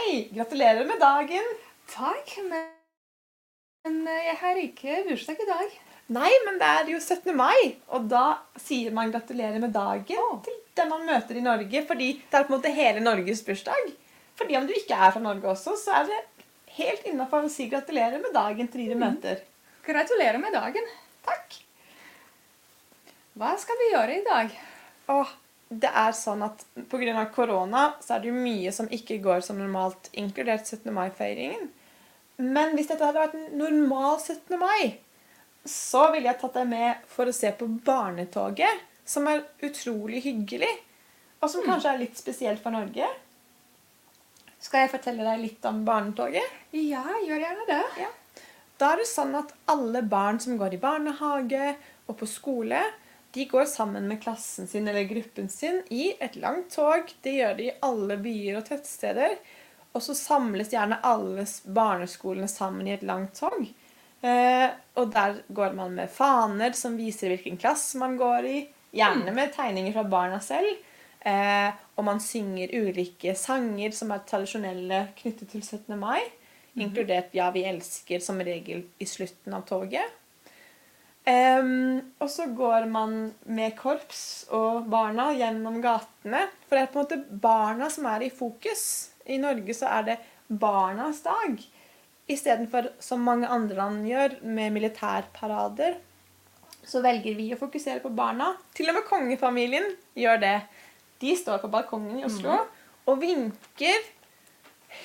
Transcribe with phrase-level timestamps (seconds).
[0.00, 0.30] Hei!
[0.32, 1.48] Gratulerer med dagen!
[1.92, 5.74] Takk, men eh, jeg har ikke bursdag i dag.
[6.16, 7.34] Nei, men det er jo 17.
[7.36, 8.22] mai, og da
[8.56, 12.54] sier man gratulerer med dagen til den man møter i Norge, fordi det er på
[12.54, 13.92] en måte hele Norges bursdag.
[14.40, 16.22] Fordi om du ikke er fra Norge også, så er det
[16.78, 19.44] helt innafor å si gratulerer med dagen til de du møter.
[19.84, 20.88] Gratulerer med dagen.
[21.28, 21.60] Takk.
[23.36, 24.60] Hva skal vi gjøre i dag?
[25.12, 25.36] Åh,
[25.70, 27.24] det er sånn at pga.
[27.34, 30.90] korona så er det jo mye som ikke går som normalt, inkludert 17.
[30.94, 31.68] mai-feiringen.
[32.40, 34.58] Men hvis dette hadde vært en normal 17.
[34.58, 34.98] mai,
[35.64, 40.70] så ville jeg tatt deg med for å se på Barnetoget, som er utrolig hyggelig,
[41.40, 43.06] og som kanskje er litt spesielt for Norge.
[44.60, 46.56] Skal jeg fortelle deg litt om Barnetoget?
[46.74, 47.84] Ja, gjør gjerne det.
[48.02, 48.10] Ja.
[48.80, 51.74] Da er det sånn at alle barn som går i barnehage
[52.08, 52.80] og på skole,
[53.32, 57.12] de går sammen med klassen sin eller gruppen sin i et langt tog.
[57.22, 59.36] Det gjør de i alle byer og tettsteder.
[59.94, 63.62] Og så samles gjerne alle barneskolene sammen i et langt tog.
[64.20, 68.58] Eh, og der går man med faner som viser hvilken klasse man går i.
[68.94, 70.82] Gjerne med tegninger fra barna selv.
[71.20, 75.98] Eh, og man synger ulike sanger som er tradisjonelle knyttet til 17.
[75.98, 76.20] mai.
[76.78, 80.06] Inkludert 'Ja, vi elsker' som regel i slutten av toget.
[81.28, 86.46] Um, og så går man med korps og barna gjennom gatene.
[86.66, 88.84] For det er på en måte barna som er i fokus.
[89.28, 91.60] I Norge så er det barnas dag.
[92.30, 95.98] Istedenfor som mange andre land gjør, med militærparader,
[96.86, 98.54] så velger vi å fokusere på barna.
[98.74, 100.56] Til og med kongefamilien gjør det.
[101.20, 102.78] De står på balkongen i Oslo mm.
[103.12, 104.06] og vinker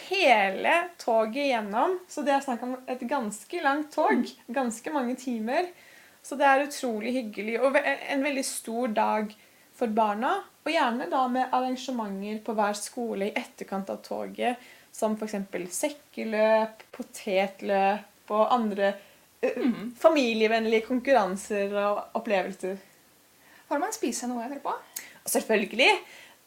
[0.08, 2.00] hele toget igjennom.
[2.08, 4.24] Så det er snakk om et ganske langt tog.
[4.48, 5.68] Ganske mange timer.
[6.26, 7.60] Så det er utrolig hyggelig.
[7.62, 9.34] Og en veldig stor dag
[9.78, 10.40] for barna.
[10.66, 14.62] Og gjerne da med arrangementer på hver skole i etterkant av toget,
[14.96, 15.36] som f.eks.
[15.76, 18.96] sekkeløp, potetløp og andre
[19.44, 19.94] mm.
[20.02, 22.80] familievennlige konkurranser og opplevelser.
[23.70, 24.74] Får man spise noe etterpå?
[25.30, 25.92] Selvfølgelig.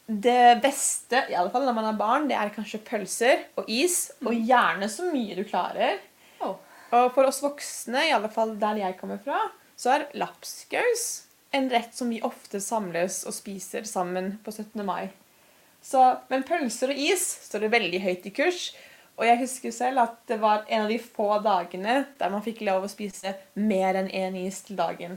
[0.09, 4.09] Det beste, i alle fall når man er barn, det er kanskje pølser og is.
[4.25, 4.43] Og mm.
[4.49, 6.03] gjerne så mye du klarer.
[6.43, 6.56] Oh.
[6.97, 9.44] Og for oss voksne, i alle fall der jeg kommer fra,
[9.78, 11.06] så er lapskaus
[11.55, 14.84] en rett som vi ofte samles og spiser sammen på 17.
[14.84, 15.09] mai.
[15.81, 18.72] Så, men pølser og is står det veldig høyt i kurs.
[19.19, 22.61] Og jeg husker selv at det var en av de få dagene der man fikk
[22.67, 25.17] lov å spise mer enn én is til dagen.